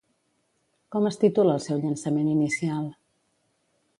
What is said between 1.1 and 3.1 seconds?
titula el seu llançament inicial?